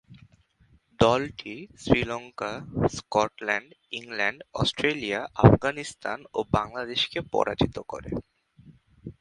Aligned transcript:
দলটি 0.99 1.55
Sri Lanka, 1.79 2.51
Scotland, 2.95 3.69
England, 3.91 4.39
Australia, 4.53 5.21
Afghanistan 5.45 6.19
ও 6.33 6.39
বাংলাদেশকে 6.51 7.19
পরাজিত 7.33 7.75
করে। 7.91 8.11